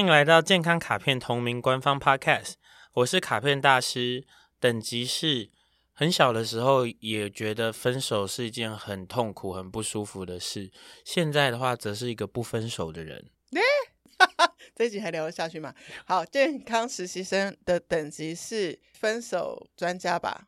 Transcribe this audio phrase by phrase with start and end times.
[0.00, 2.54] 欢迎来到健康卡片同名官方 Podcast，
[2.94, 4.24] 我是卡片大师，
[4.58, 5.50] 等级是
[5.92, 10.70] 很小的时候也觉得分手是一件很痛苦、很不舒服的事，
[11.04, 13.26] 现在的话则是一个不分手的人。
[14.74, 15.74] 这一集还聊得下去吗？
[16.06, 20.46] 好，健康实习生的等级是分手专家吧？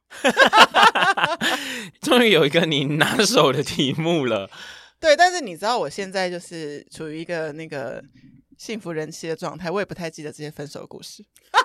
[2.01, 4.51] 终于有一个你拿手的题目了。
[4.99, 8.03] 对，但是你知道我现在就是处于一个那个。
[8.63, 11.25] 幸福人妻的状态，我也不太记得这些分手的故事。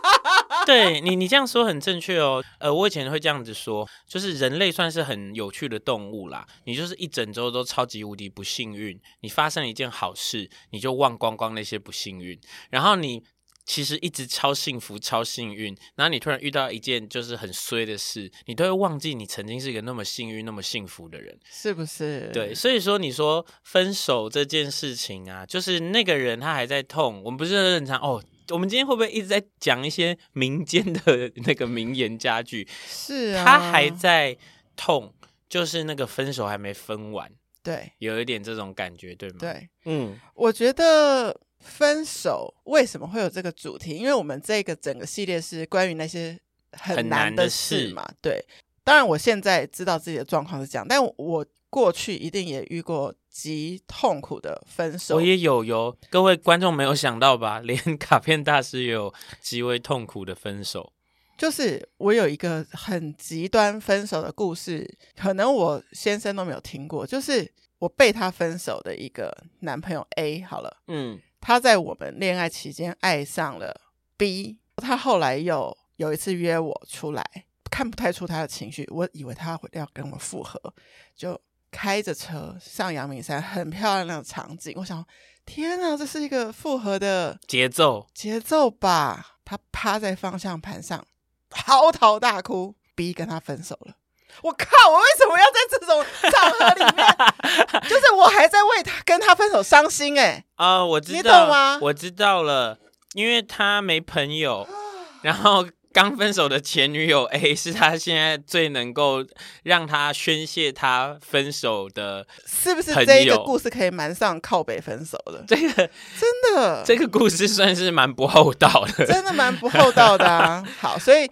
[0.66, 2.44] 对你，你这样说很正确哦。
[2.58, 6.48] 呃，我以前会这样子说，就是人类算是很有趣的动物啦。
[6.64, 12.40] 你就是一整周都超级无敌不幸运，你发生了一件好事，你就忘光光那些不幸运，
[12.72, 13.24] 然后你。
[13.68, 22.32] 其实一直超幸福、超幸运，然后你突然遇到一件就是很衰的事，你都会忘记你曾经是一个那么幸运、那么幸福的人，是不是？
[22.34, 32.66] 对，所以说你说分手这件事情啊，就是那个人他还在痛，我们不是很常哦，我们今天会不会一直在讲一些民间的 那个名言佳句？
[32.88, 34.38] 是啊，他还在
[34.78, 35.14] 痛，
[35.50, 37.30] 就是那个分手还没分完，
[37.62, 39.36] 对，有一点这种感觉，对吗？
[39.42, 41.38] 对，嗯，我觉得。
[41.68, 43.92] 分手为什么会有这个主题？
[43.96, 46.40] 因为我们这个整个系列是关于那些
[46.72, 48.04] 很难的事嘛。
[48.08, 48.46] 事对，
[48.84, 55.16] 当然我现在知道自己的状况是这样，但我过去一定也遇过极痛苦的分手。
[55.18, 57.60] 我也有哟，各位观众没有想到吧？
[57.64, 60.94] 连卡片大师也有极为痛苦的分手。
[61.38, 67.06] 就是我有一个很极端分手的故事，可能我先生都没有听过。
[67.06, 71.20] 就是我被他分手的一个男朋友 A 好了，嗯。
[71.40, 73.80] 他在我们恋爱期间爱上了
[74.18, 77.24] B，他后来又有一次约我出来，
[77.72, 80.74] 看不太出他的情绪，我以为他会要跟我复合，
[81.16, 81.40] 就
[81.72, 84.74] 开着车上阳明山，很漂亮的场景。
[84.78, 85.06] 我想，
[85.46, 89.38] 天哪，这是一个复合的节奏节奏吧？
[89.46, 91.06] 他趴在方向盘上
[91.50, 93.96] 嚎啕大哭，B 跟他分手了。
[94.44, 94.90] 我靠！
[94.90, 97.08] 我为什么要在这种场合里面？
[97.90, 100.46] 就是我还在为他跟他分手伤心哎、欸！
[100.56, 101.80] 啊、呃，我知道，你懂吗？
[101.82, 102.78] 我知道了，
[103.14, 104.68] 因为他没朋友，
[105.24, 109.26] 然后刚分手的前女友 A 是他现在最能够
[109.64, 112.94] 让他宣泄他分手的，是不是？
[113.06, 120.64] 这一个故事可以蛮上靠北分手的， 这个真的，这个故事算是蛮不厚道的，真的蛮不厚道的啊！
[120.80, 121.30] 好，所以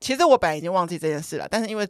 [0.00, 1.88] 其实我本来已经忘记这件事了，但是因为。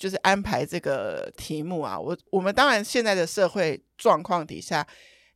[0.00, 4.86] 就是安排这个题目啊，我我们当然现在的社会状况底下，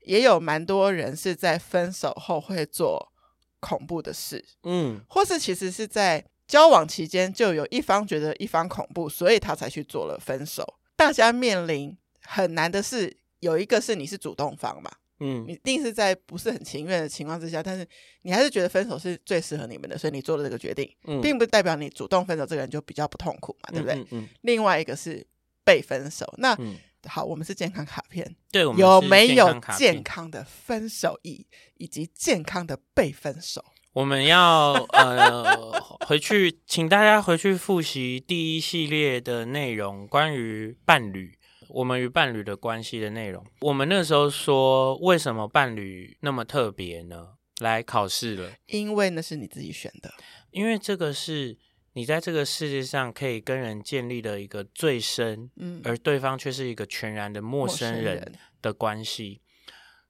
[0.07, 3.13] 也有蛮多人是在分手后会做
[3.61, 10.65] 恐怖的事，嗯，或是其实是在交往期间就有一方觉得一方恐怖，所以他才去做了分手。
[10.97, 14.91] 大家面临很难的是，有一个是你是主动方嘛。
[15.27, 17.89] 嗯，你一定是在不是很情愿的情况之下，但是
[18.23, 23.95] 你还是觉得分手是最适合你们的，所以你做了这个决定，嗯，并不代表你主动分手这个人就比较不痛苦嘛，对不对？
[23.95, 25.27] 嗯嗯嗯，另外一个是
[25.65, 26.77] 被分手，那、嗯、
[27.07, 31.47] 好，我们是健康卡片，对，我们有没有健康的分手以
[31.79, 33.65] 以及健康的被分手？
[33.95, 41.33] 我们要呃回去，请大家回去复习第一系列的内容，关于伴侣。
[41.75, 47.35] 我们与伴侣的关系的内容，我们那时候说，为什么伴侣那么特别呢？
[47.59, 50.15] 来考试了，因为那是你自己选的，
[50.53, 51.59] 因为这个是
[51.95, 58.33] 你在这个世界上可以跟人建立的一个最深，嗯，而对方却是一个全然的陌生人
[58.63, 59.41] 的关系，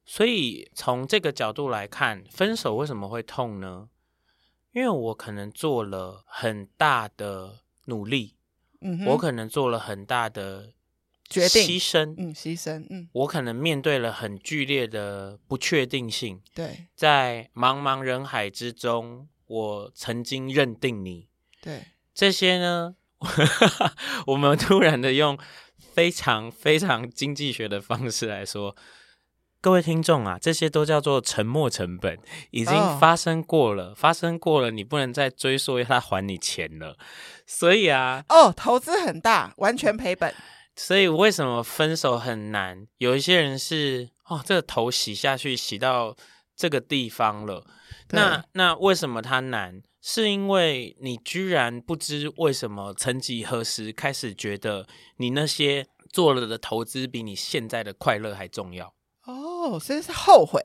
[0.04, 3.88] 所以从这个角度来看，分手为什么会痛呢？
[4.72, 8.36] 因为我可能做了很大的努力，
[8.82, 10.74] 嗯，我可能做了很大的。
[11.28, 16.40] 决定牺牲，嗯，牺牲，嗯，我可能面对了很剧烈的不确定性。
[16.54, 21.28] 对，在茫茫人海之中，我曾经认定你。
[21.60, 22.94] 对，这些呢，
[24.28, 25.38] 我们突然的用
[25.78, 28.76] 非常非常经济学的方式来说，
[29.62, 32.18] 各位听众啊，这些都叫做沉没成本，
[32.50, 36.98] 已经发生过了，哦、发生过了，你不能再追溯他还你钱了。
[37.46, 40.34] 所以啊，哦，投资很大，完全赔本。
[40.76, 42.86] 所以为什么分手很难？
[42.98, 46.16] 有一些人是哦，这个头洗下去洗到
[46.56, 47.64] 这个地方了。
[48.10, 49.82] 那那为什么它难？
[50.00, 54.86] 是因为你居然不知为什么，曾几何时开始觉得
[55.16, 58.92] 你那些做了的投资比你现在的快乐还重要。
[59.24, 60.60] 哦，所以是后悔，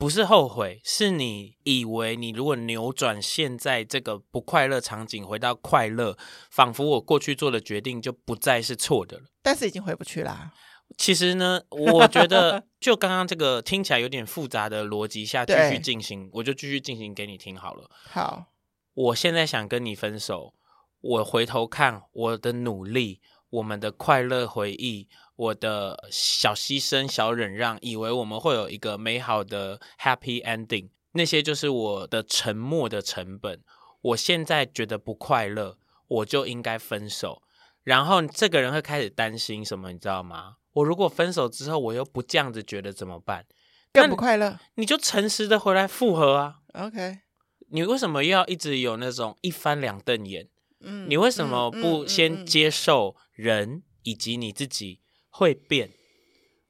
[0.00, 6.16] 不是后悔，是你以为你如果扭转现在这个不快乐场景，回到快乐，
[6.50, 9.24] 仿佛我过去做的决定就不再是错的了。
[9.42, 10.54] 但是已经回不去啦。
[10.96, 17.90] 其实呢，我觉得 就刚刚这个听起来有点复杂的逻辑下继续进行，我就继续进行给你听好了。
[18.04, 18.46] 好，
[18.94, 20.54] 我现在想跟你分手，
[21.02, 23.20] 我回头看我的努力，
[23.50, 25.08] 我们的快乐回忆。
[25.36, 33.62] 我的小牺牲、小忍让，以为我们会有一个美好的 happy ending，那些就是我的沉默的成本。
[34.02, 37.42] 我现在觉得不快乐，我就应该分手。
[37.82, 40.56] 然后这个人会开始担心什么，你知道吗？
[40.74, 43.46] 我如果分手之后，我又不这样子觉得怎么办？
[43.94, 44.60] 更不快乐？
[44.74, 46.56] 你就诚实的回来复合啊。
[46.74, 47.20] OK，
[47.70, 50.48] 你为什么又要一直有那种一翻两瞪眼？
[50.80, 55.00] 嗯，你为什么不先接受人以及你自己？
[55.28, 55.90] 会变，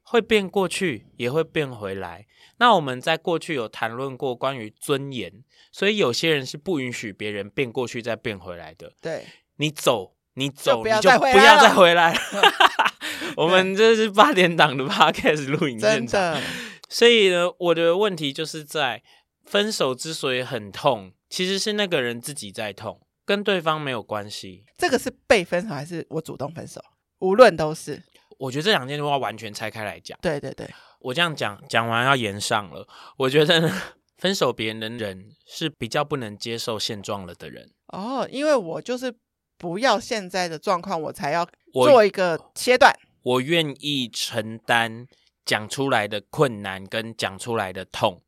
[0.03, 2.27] 会变过去，也会变回来。
[2.57, 8.93] 那我们在过去有谈论过关于尊严，所以有些人是不允许别人变过去再变回来的。
[9.01, 9.25] 对，
[9.57, 12.19] 你走，你走，你就不要再回来了。
[13.37, 16.39] 我们这是八点档的 podcast 录影现场。
[16.87, 19.01] 所以呢，我的问题就是在
[19.45, 24.65] 分手之所以很痛，其实是那个人自己在痛，跟对方没有关系。
[24.77, 26.81] 这个是被分手还是我主动分手？
[27.19, 28.01] 无论都是。
[28.39, 30.17] 我觉得这两件事要完全拆开来讲。
[30.21, 30.67] 对对对，
[30.99, 32.87] 我这样讲讲完要延上了。
[33.17, 33.81] 我觉得呢，
[34.17, 37.69] 分手别人的人是比较不能接受现状了的人。
[37.89, 39.13] 哦，因为我就是
[39.59, 42.91] 不要现在的状况，我才要做一个切断。
[43.21, 45.05] 我，我愿意承担
[45.45, 48.23] 讲出来的困难跟讲出来的痛，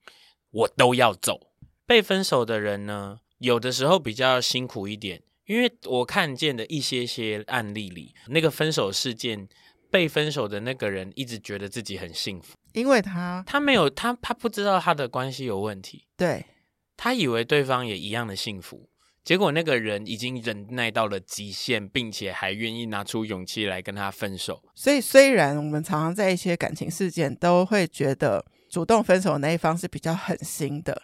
[0.51, 1.39] 我都要走。
[1.88, 9.48] 被分手的人呢，有的时候比较辛苦一点，因为我看见的一些些案例里，那个分手事件。
[9.94, 16.44] 被分手的那个人一直觉得自己很幸福，因为他他没有他他不知道他的关系有问题，对，
[16.98, 18.90] 他以为对方也一样的幸福，
[19.24, 24.63] 结果那个人已经忍耐到了极限，并且还愿意拿出勇气来跟他分手。
[24.74, 31.04] 所以虽然我们常常在一些感情事件都会觉得主动分手的那一方是比较狠心的，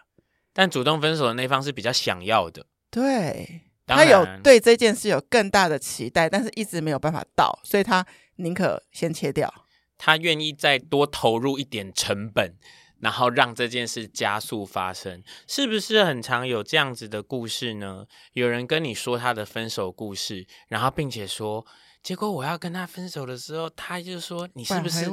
[0.59, 8.05] 但主动分手的那一方是比较想要的，对，他有对这件事有更大的期待，但是一直没有办法到，所以他。
[8.35, 9.65] 宁可先切掉，
[9.97, 12.55] 他愿意再多投入一点成本，
[12.99, 18.05] 然后让这件事加速发生，是不是很常有这样子的故事呢？
[18.33, 21.65] 有人跟你说他的分手故事，然后并且说。
[22.01, 25.11] 结果我要跟他分手的时候，他就说：“你是不是？”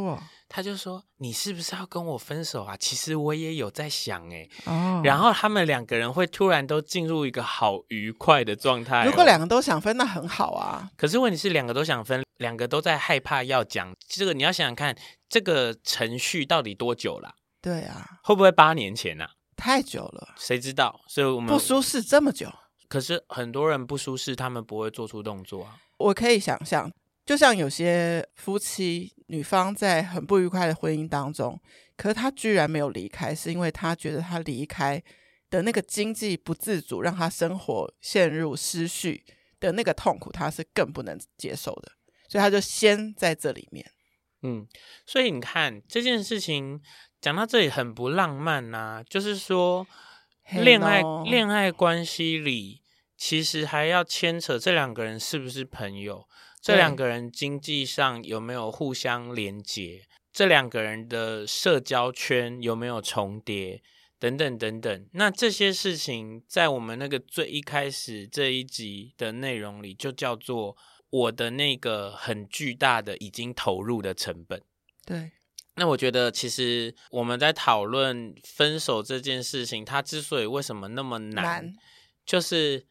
[0.48, 4.48] 他就说：“你是不是要跟我分手啊？”其实我也有在想哎。
[4.66, 5.02] 哦。
[5.04, 9.04] 然后他们两个人会突然都进入一个好愉快的状态。
[9.04, 10.88] 如果两个都想分，那很好啊。
[10.96, 14.32] 可是问题是，两个都想分，两个都在害怕要讲这个。
[14.32, 14.96] 你要想想看，
[15.28, 17.34] 这个程序到底多久了？
[17.60, 18.20] 对啊。
[18.22, 19.28] 会不会八年前啊？
[19.56, 20.28] 太久了。
[20.38, 21.00] 谁知道？
[21.08, 22.48] 所以我们不舒适这么久。
[22.88, 25.74] 可是很多人不舒适，他们不会做出动作啊。
[25.98, 26.92] 我可以想象，
[27.24, 31.60] 就像有些夫妻，女方在很不愉快的婚姻当中，
[31.96, 35.02] 可是他居然没有离开，是因为她觉得她离开
[35.48, 39.24] 的那个经济不自主，让她生活陷入失序
[39.58, 41.92] 的那个痛苦，她是更不能接受的，
[42.28, 43.90] 所以她就先在这里面。
[44.42, 44.66] 嗯，
[45.06, 46.80] 所以你看这件事情
[47.20, 49.86] 讲到这里很不浪漫呐、啊，就是说
[50.62, 52.82] 恋爱恋爱关系里。
[53.16, 56.28] 其实还要牵扯这两个人是不是朋友，
[56.60, 63.82] 这两个人经济上有没有互相连接，这两个人的社交圈有没有重叠，
[64.18, 65.08] 等等等等。
[65.12, 70.76] 那这些事情在我们那个最一开始这一集的内容里，就叫做
[71.08, 74.60] 我的那个很巨大的已经投入的成本。
[75.06, 75.32] 对，
[75.76, 81.74] 那我觉得其实我们在讨论分手这件事情，它之所以为什么那么难，难
[82.26, 82.84] 就是。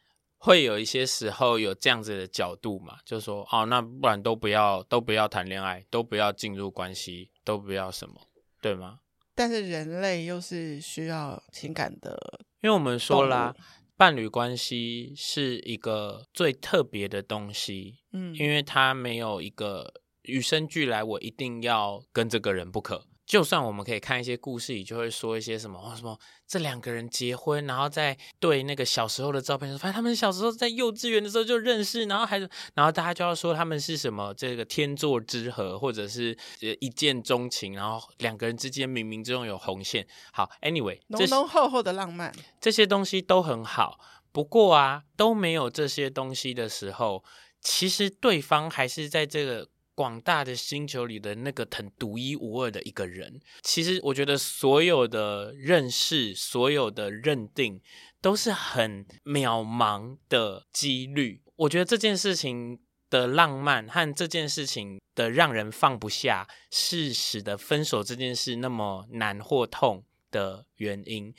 [0.46, 8.14] 会有一些时候有这样子的角度嘛，就说哦，那不然都不要，都不要谈恋爱，都不要进入关系，都不要什么，
[8.62, 9.00] 对吗？
[9.34, 12.16] 但是人类又是需要情感的，
[12.62, 13.56] 因为我们说啦，
[13.98, 26.16] 伴侣关系是一个最特别的东西，嗯，因为它没有一个与生俱来，我一定要跟这个人不可，就算我们可以看一些故事里，就会说一些什么哦，什么
[26.48, 32.38] 这两个人结婚，然后在对那个小时候的照片说，发现他们小时候在幼稚园的时候就认识，然后还
[32.76, 36.38] 然后大家就要说他们是什么这个天作之合，或者是
[36.80, 40.06] 一见钟情，然后两个人之间冥冥之中有红线。
[40.32, 44.00] 好，anyway，浓浓厚厚的浪漫，这些东西都很好。
[44.32, 47.24] 不过啊，都没有这些东西的时候，
[47.60, 49.68] 其实对方还是在这个。
[49.96, 57.82] 广大的星球里的那个很独一无二的一个人，其实我觉得所有的认识、所有的认定
[58.22, 61.42] 都是很渺茫的几率。
[61.56, 70.04] 我觉得这件事情的浪漫和这件事情的让人放不下，是使得分手这件事那么难或痛
[70.36, 71.34] 的原因，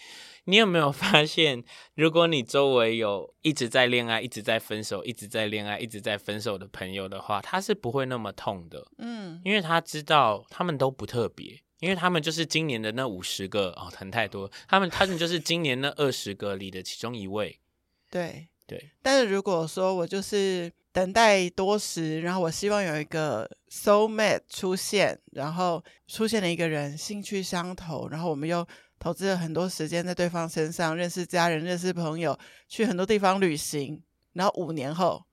[0.44, 1.62] 你有没有发现，
[1.94, 8.86] 如果你周围有一直在恋爱、一直在分手、一直在恋爱、一直在分手的朋友的话，他是不会那么痛的。
[8.96, 17.60] 嗯，因为他知道他们都不特别，因为他们就是今年的那五十个哦，疼太多，他们他们就是今年那二十个里的其中一位。
[18.10, 28.66] 对对，但是如果说我就是等待多时，然后我希望有一个 soul mate 出现，然后出现了一个人兴趣相投，然后我们又。
[28.98, 32.38] 投资了很多时间在对方身上，认识家人，认识朋友，
[32.68, 35.26] 去很多地方旅行，然后五年后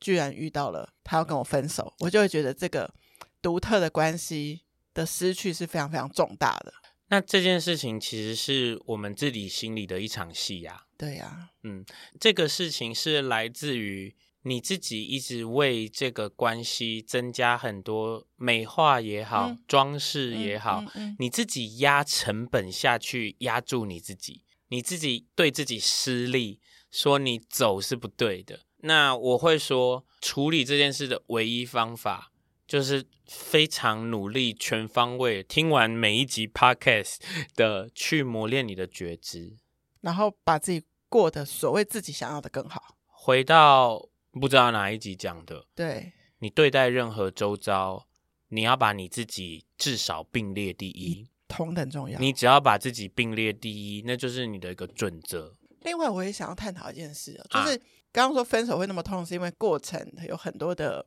[0.00, 2.92] 居然遇到了他要跟我分手，我就会觉得这个
[3.40, 6.72] 独特的关系的失去是非常非常重大的。
[7.08, 10.84] 那这件事情其实是我们自己心里的一场戏呀。
[10.96, 11.84] 对呀，嗯，
[12.18, 14.14] 这个事情是来自于。
[14.46, 20.84] 你自己一直为这个关系增加很多美化也好，嗯、装饰也好，
[21.18, 26.60] 你自己压成本下去压住你自己，你自己对自己失利，
[26.90, 28.60] 说你走是不对的。
[28.82, 32.30] 那我会说，处理这件事的唯一方法
[32.66, 37.16] 就是非常努力、全方位听完每一集 podcast
[37.56, 39.56] 的去磨练你的觉知，
[40.02, 44.10] 然后把自己过得所谓自己想要的更好，回到。
[44.40, 48.06] 不知道哪一集讲的，对，你对待任何周遭，
[48.48, 52.18] 你要把你自己至少并列第一，同等重要。
[52.18, 55.54] 你只要把自己并列第一，那就是你的一个准则。
[55.82, 57.76] 另外，我也想要探讨一件事，就是
[58.10, 61.04] 刚刚说分手会那么痛，是因为过程有很多的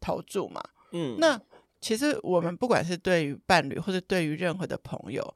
[0.00, 0.62] 投注嘛。
[0.92, 1.40] 嗯，那
[1.80, 5.34] 其实我们不管是对于伴侣，或者对于任何的朋友，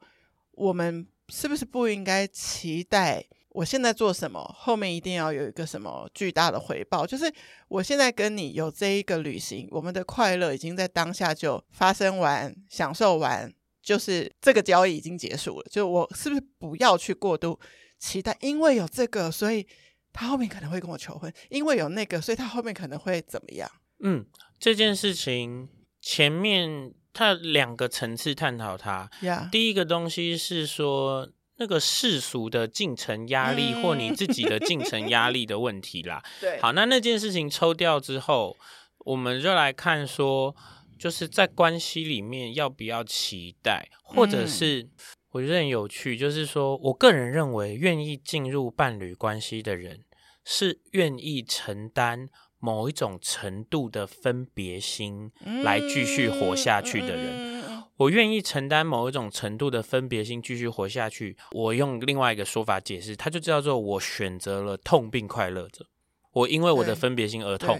[0.51, 3.25] 我们是不是不应该期待？
[3.55, 7.07] 我现在做什么，后面一定要有一个什么巨大的回报。
[7.07, 7.33] 就是
[7.69, 13.49] 我现在跟你有这一个旅行，我们的快乐已经在当下就发生完、享受完，
[13.81, 15.65] 就是这个交易已经结束了。
[15.71, 17.57] 就我是不是不要去过度
[17.97, 18.37] 期待？
[18.41, 19.65] 因为有这个，所以
[20.11, 23.71] 他后面可能会跟我求婚；因为有那个，所以他后面可能会怎么样？
[23.99, 24.25] 嗯，
[24.59, 25.69] 这件事情
[26.01, 29.09] 前面他两个层次探讨它。
[29.21, 29.49] Yeah.
[29.49, 31.29] 第一个东西是说。
[31.57, 36.21] 那个世俗的进程压力，或你自己的进程压力的问题啦。
[36.41, 38.57] 对，好，那那件事情抽掉之后，
[38.99, 40.55] 我们就来看说，
[40.99, 44.89] 就是在关系里面要不要期待，或者是
[45.31, 50.03] 我觉得很有趣，就是说我个人认为，愿意进入伴侣关系的人，
[50.43, 52.27] 是愿意承担
[52.65, 55.31] 某一种程度的分别心，
[55.63, 57.63] 来继续活下去的人。
[57.97, 61.37] 我愿意承担某一种程度的分别心，继续活下去。
[61.51, 65.85] 我用另外一个说法解释，它就叫做我选择了痛并快乐着。
[66.33, 67.79] 我因为我的分别心而痛，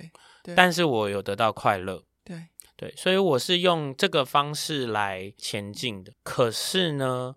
[0.55, 2.03] 但是我有得到快乐。
[2.23, 2.43] 对
[2.77, 6.13] 对，所以我是用这个方式来前进的。
[6.21, 7.35] 可是呢，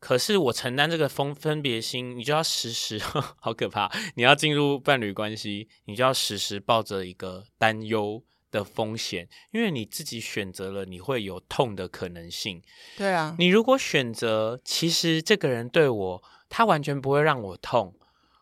[0.00, 2.98] 可是我承担这个分分别心，你就要时时
[3.38, 3.88] 好可怕。
[4.16, 8.24] 你要进入伴侣关系，你就要时时抱着一个担忧。
[8.52, 12.60] 的风险，因为你自己选择了，你会有痛的可能性。
[12.98, 17.94] 对啊，你如果选择，其实这个人对我，他完全不会让我痛，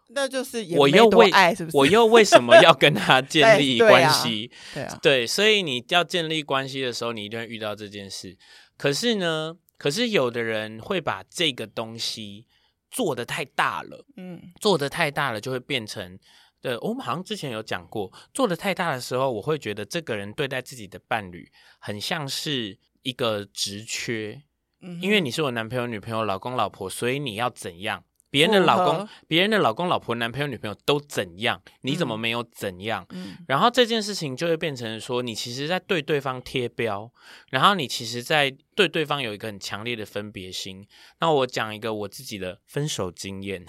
[0.09, 1.77] 那就是我又为爱，是不是？
[1.77, 4.51] 我又为什么要跟他建立 关系？
[4.73, 8.35] 对，对啊，对，所以你要建立关系的时候，你一定会遇到这件事。
[8.79, 12.47] 可是呢，可是有的人会把这个东西
[12.91, 16.19] 做的太大了，嗯，做的太大了，就会变成。
[16.61, 24.43] 对，我们好像之前有讲过，做的太大的时候，我会觉得这个人对待自己的伴侣很像是一个职缺，
[24.81, 28.03] 嗯，因为你是我男朋友、女朋友、老公、老婆，所以你要怎样？
[28.31, 31.63] 别人的老公、别人的老公、老婆、男朋友、女朋友都怎样？
[31.83, 33.07] 你怎么没有怎样？
[33.11, 37.11] 嗯，然后这件事情就会变成说，你其实在对对方贴标，
[37.51, 40.87] 然后你其实在对对方有一个很强烈的分别心。
[41.19, 43.67] 那我讲一个我自己的分手经验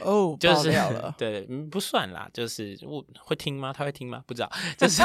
[0.00, 3.74] 哦， 就是了 对，不算啦，就是我会听吗？
[3.74, 4.24] 他会听吗？
[4.26, 5.02] 不知道， 就是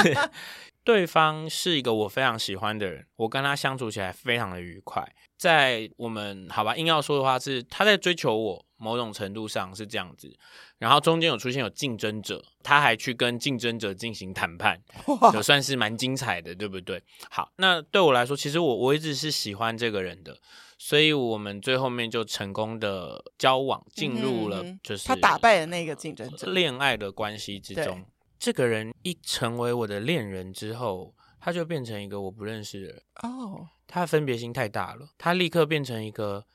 [0.85, 5.05] 对方是一个我非常喜欢的人，我跟他相处起来非常的愉快。
[5.37, 8.66] 在我们好吧，硬要说的话是他在追求我。
[8.77, 10.37] 某种程度上是这样子，
[10.77, 14.81] 然后中间有出现有竞争者，他还去跟竞争者进行谈判，
[15.33, 17.03] 也算是蛮精彩的，对不对？
[17.29, 20.37] 好，那对我来说，其实我我一直是喜欢这个人的，
[20.77, 28.05] 所以我们最后面就成功的交往，进入了就是他打败了那个竞争者，恋爱的关系之中。
[28.39, 36.45] 这个人一成为我的恋人之后，他就变成一个我不认识的人哦，他分别心太大了，他立刻变成一个。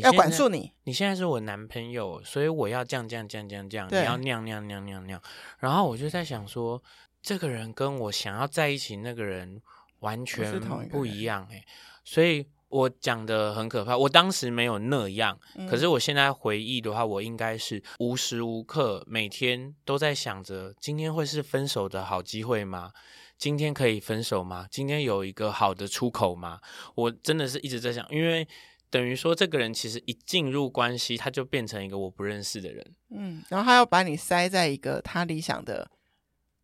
[0.00, 5.22] 要管束你，你现在是我男朋友，所以我要这样这样这样这样这样，你要那样那样那样那样那样。
[5.58, 6.82] 然后我就在想说，
[7.22, 9.60] 这个人跟我想要在一起那个人
[10.00, 11.64] 完全不一样哎，
[12.04, 13.96] 所以我讲的很可怕。
[13.96, 15.38] 我当时没有那样，
[15.68, 22.92] 可是我现在回忆的话，我应该是无时无刻每天都在想着，今天会是分手的好机会吗？
[23.38, 24.66] 今天可以分手吗？
[24.70, 26.60] 今天有一个好的出口吗？
[26.94, 28.46] 我真的是一直在想，因为。
[28.88, 32.94] 等于说，这个人其实一进入关系，他就变成一个我不认识的人。
[33.10, 35.90] 嗯，然后他要把你塞在一个他理想的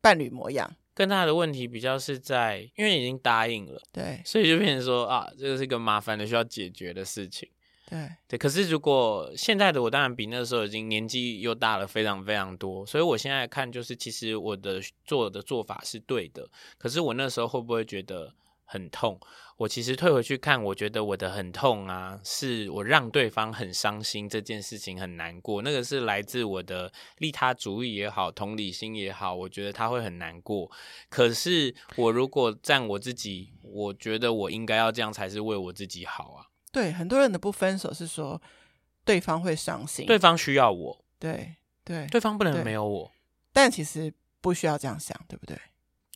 [0.01, 0.75] 伴侣模样。
[0.95, 7.49] 更大的问题比较是在，因为已经答应了，对，所以就变成说啊，这个是一个麻烦的需要解决的事情。
[7.89, 16.49] 对对，可是如果现在的我，当然比那时候已经年纪又大了非常非常多，所以我现在看就是，其实我的做的做法是对的。
[16.79, 18.35] 可是我那时候会不会觉得？
[18.65, 19.21] 很痛，
[19.59, 30.71] 我其实退回去看，我觉得我的很痛啊，是我让对方很伤心这件事情很难过，那个是来自我的利他主义也好，同理心也好，我觉得他会很难过。
[31.11, 36.47] 可是我如果站我自己，我觉得我应该要这样才是为我自己好啊。
[36.73, 38.41] 对，很多人的不分手是说
[39.05, 43.13] 对方会伤心，对方需要我，对对，对方不能没有我，
[43.53, 45.59] 但其实不需要这样想，对不对？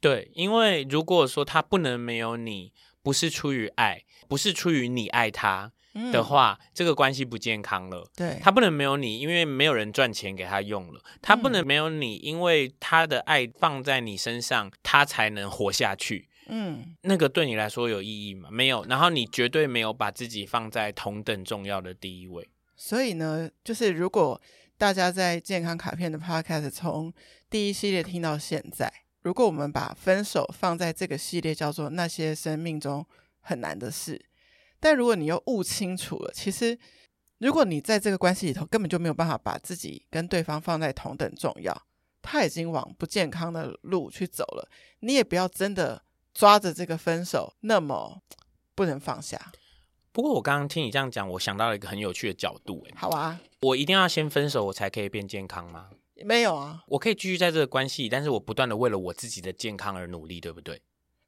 [0.00, 2.72] 对，因为如果说他不能没有你，
[3.02, 5.72] 不是出于爱，不是出于你爱他
[6.12, 8.08] 的话，嗯、这个关系不健康了。
[8.14, 11.00] 对，他不能没有你，因为没有人赚钱给他用了。
[11.22, 16.28] 他不能没有你，因为他的爱放在你身上，他才能活下去。
[16.48, 18.48] 嗯，那个对你来说有意义吗？
[18.52, 18.84] 没有。
[18.88, 22.48] 然后你绝对没有把自己放在同等重要的第一位。
[22.76, 24.40] 所以呢，就是如果
[24.76, 27.12] 大家在健康卡片的 Podcast 从
[27.48, 28.92] 第一系列听到现在。
[29.26, 33.04] 如果我们把分手放在这个系列，叫做那些生命中
[33.40, 34.24] 很难的事，
[34.78, 36.78] 但如果你又悟清楚了，其实
[37.38, 41.76] 如果你在这个关系里头根本就没有办法把自己跟对方放在同等重要，
[42.22, 48.22] 他已经往不健康的路去走了，你也不要真的抓着这个分手那么
[48.76, 49.50] 不能放下。
[50.12, 52.86] 不过我刚刚听你这样讲，我想到了一个很有趣的角度。
[52.94, 55.90] 好啊，我一定要先分手，我才可以变健康吗？
[56.24, 60.80] 没有啊，我可以继续在这个关系里，但是我不断的为了我自己的健康而努力，对不对？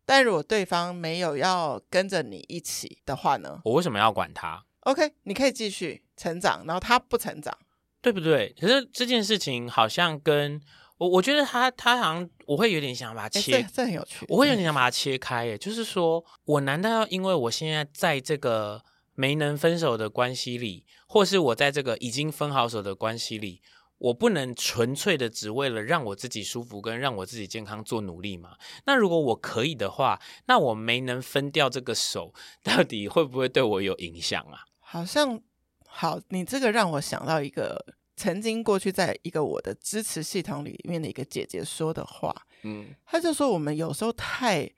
[0.06, 3.60] 但如果对方没有要跟着你一起的话呢？
[3.64, 7.56] 我为什么要管他？OK，你可以继续成长，然后他不成长，
[8.00, 8.54] 对不对？
[8.58, 10.58] 可是这件事情好像跟
[10.96, 18.82] 我，我觉得他他好像我会有点想把它切，这很有趣，我会有点想把它切开，耶，就是说我难道要因为我现在在这个
[19.14, 23.60] 没能分手的关系里，或是我在这个已经分好手的关系里？
[23.98, 28.56] 我不能纯粹的只为了让我自己舒服跟让我自己健康做努力嘛？
[28.86, 32.32] 那如果我可以的话，那我没能分掉这个手，
[32.62, 34.64] 到底会不会对我有影响啊？
[34.78, 35.40] 好像
[35.86, 37.84] 好，你这个让我想到一个
[38.14, 44.70] 曾经过去在一个我的支持系统里面的一个姐姐说的话，嗯，她就说我们有时候太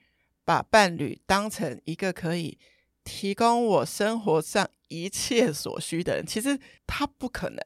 [0.45, 2.59] 把伴侣当成一个可以
[3.05, 7.63] 提供我生活上一切所需的人，其实他不可能。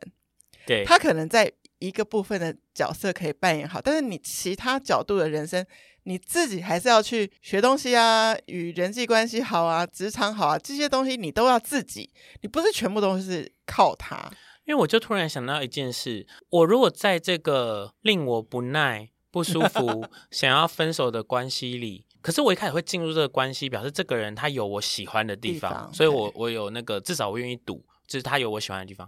[0.66, 5.64] 对，他可能在一个部分的角色可以扮演好，但是你其他角度的人生，
[6.05, 14.31] 你自己还是要去学东西啊，与人际关系好啊，职场好啊，这些东西你都要自己，你不是全部都是靠他。
[14.64, 29.07] 因为我就突然想到一件事，我如果在这个令我不耐、不舒服、 想要分手的关系里，可是我一开始会进入这个关系，表示这个人他有我喜欢的地方，地方所以我我有那个至少我愿意赌，就是他有我喜欢的地方。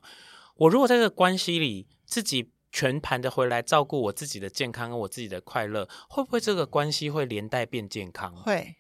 [0.56, 8.34] 我如果在这个关系里自己全盘的回来照顾我自己的健康跟我自己的快乐，会不会这个关系会连带变健康？
[8.36, 8.76] 会，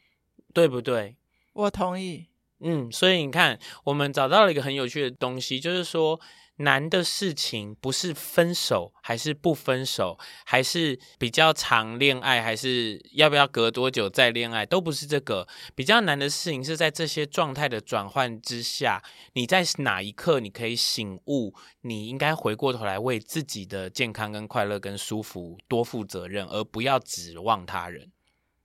[0.52, 1.16] 对不对？
[1.52, 2.28] 我同意。
[2.60, 6.20] 嗯，所以你看，我们找到了一个很有趣的东西，就是说。
[6.58, 15.46] 难的事情不是分手还是不分手，还是比较长恋爱，还是要不要隔多久再恋爱，都不是这个。
[15.74, 19.02] 比较难的事情是在这些状态的转换之下，
[19.34, 28.10] 你在哪一刻你可以醒悟，你应该回过头来为自己的健康跟快乐跟舒服多负责任，而不要指望他人。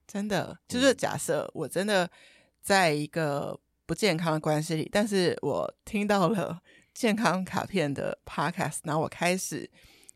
[0.07, 2.09] 真的，就是假设我真的
[2.61, 3.59] 在一个
[3.91, 6.61] 不健康的关系里，但是我听到了。
[6.93, 9.69] 健康卡片的 podcast，然后我开始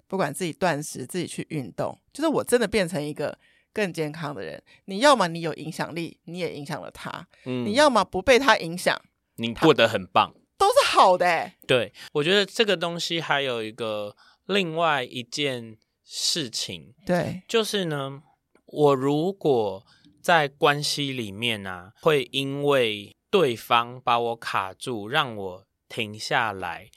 [0.08, 3.38] 不管自己断食，自己去运动，就是我真的变成一个
[3.74, 4.62] 更健康的人。
[4.86, 8.98] 你要么你有影响力，你也影响了他；嗯、你要么不被他影响，
[9.36, 11.58] 你过得很棒，都是好的、欸。
[11.68, 18.22] 对，我觉得这个东西还有一个另外一件事情，对，就是呢，
[18.68, 19.86] 我如果
[20.22, 25.66] 在关系里面呢、啊，会因为对方把我卡住，让我。
[25.88, 26.90] 停下来，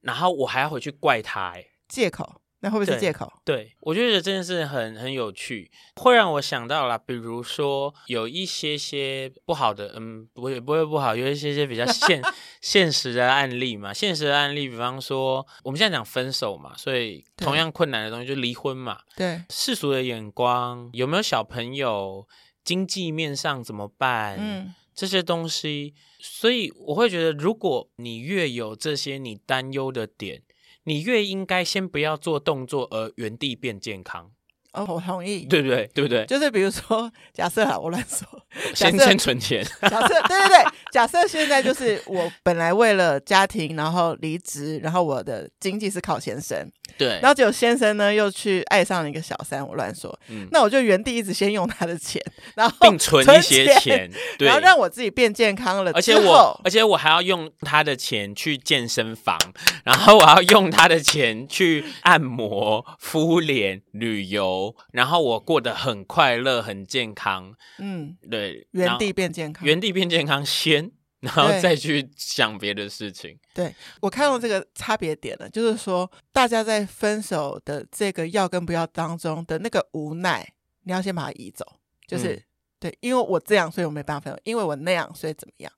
[0.00, 3.30] 然后我还要回去怪他，哎，借口，那会不会是借口？
[3.44, 12.22] 对，对，我觉得这件事很很有趣，会让我想到了，比如说有一些些不好的，嗯，不会不会不好，有一些些比较现
[12.62, 22.26] 现实的案例嘛，现实的案例，比方说我们现在讲分手嘛，所以同样困难的东西就离婚嘛，对，世俗的眼光，有没有小朋友，
[22.64, 24.36] 经济面上怎么办？
[24.38, 24.74] 嗯。
[24.98, 30.42] 这些东西，所以我会觉得，如果你越有这些你担忧的点，
[30.82, 34.32] 你越应该先不要做动作，而原地变健康。
[34.72, 35.90] 哦，我同意，对不对？
[35.94, 36.24] 对不对？
[36.26, 38.26] 就是比如说，假设啊，我乱说，
[38.74, 39.64] 先先存钱。
[39.82, 46.70] 假设，对对对，假设现在就是我本来为了家庭，然后离职，然后我的经济是靠先生。
[46.96, 52.20] 对，然后结果先生呢又去爱上了一个小三，我乱说，嗯，那我就原地一直先用他的钱，
[52.54, 55.92] 然后并存一些钱，钱对，然后让我自己变健康了。
[55.94, 59.38] 而且我，而且我还要用他的钱去健身房，
[59.84, 64.57] 然后我要用他的钱去按摩、敷脸、旅游，
[64.92, 67.54] 然后我过得很快乐、很健康。
[67.78, 70.92] 嗯，对，原地变健康，原地变健康先。
[71.20, 73.36] 然后再去想别的事情。
[73.52, 80.46] 对，我看到这个差别点了，就是说大家在分手的这个要跟不要当中的那个无奈，
[80.84, 81.66] 你要先把它移走。
[82.06, 82.42] 就是、嗯、
[82.78, 85.72] 对，因为我这样，所以我没办法分手；因为我那样，所以怎么样？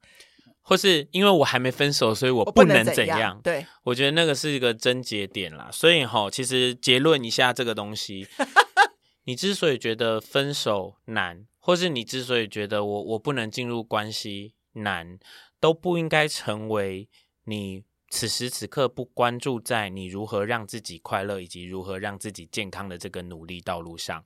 [0.61, 3.17] 或是因为我还没分手，所以我不能怎样？
[3.17, 5.71] 怎样对，我觉得那个是一个症结点啦。
[5.73, 8.29] 所以哈，其实结论一下这个东西，
[9.31, 14.55] 你之所以觉得分手难，或是你之所以觉得我我不能进入关系。
[14.73, 15.19] 难
[15.59, 17.09] 都不应该成为
[17.45, 24.25] 你此时此刻不关注在你如何让自己快乐以及如何让自己健康的这个努力道路上，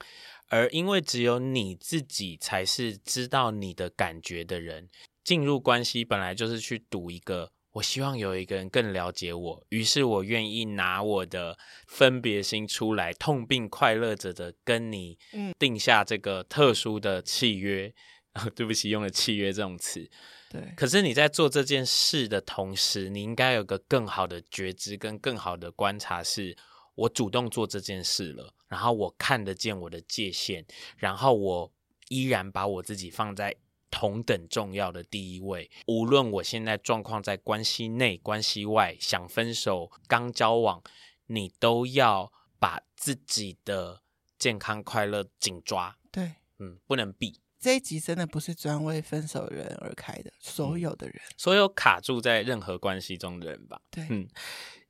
[0.49, 4.90] 而因为只有你自己才是知道你的感觉的人。
[5.25, 11.57] 进入关系本来就是去赌一个，我希望有一个人更了解我，于是我愿意拿我的
[11.87, 15.19] 分别心出来，痛并快乐着的跟你
[15.59, 17.95] 定下这个特殊的契约。
[18.35, 20.11] 啊， 对不起，用了“契约”这种词。
[20.51, 26.57] 对，可是你在做这件事的同时，你应该有个更好的觉知跟更好的观察是，是
[26.97, 30.65] 我主动做这件事了，然后我看得见我的界限，
[30.97, 31.73] 然后我
[32.09, 33.55] 依然把我自己放在
[33.95, 35.71] 同等重要的第一位。
[35.87, 40.83] 无论我现在状况在关系内、关系外，想分手、刚交往，
[41.27, 44.03] 你都要把自己的
[44.37, 45.97] 健康快乐紧抓。
[46.11, 47.41] 对，嗯，不能避。
[47.64, 53.81] 这一集真的不是专为分手的人而开的，所有的人，嗯，所有卡住在任何关系中的人吧。
[53.90, 54.29] 对，嗯，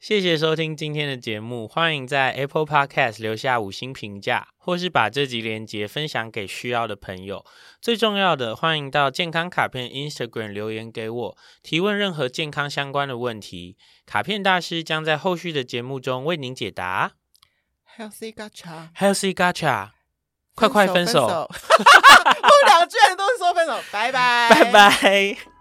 [0.00, 7.46] 谢谢收听今天的节目，欢迎在 Apple Podcast 留下五星评价，或是把这集连接分享给需要的朋友。
[7.80, 17.12] 最重要的，欢迎到健康卡片 Instagram 留言给我，提问任何健康相关的问题，卡片大师将在后续的节目中为您解答。
[17.96, 19.93] Healthy Gacha，Healthy Gacha。
[20.54, 21.26] 快快分手！
[21.26, 25.53] 我们 两个居然都是说分手，拜拜，拜拜。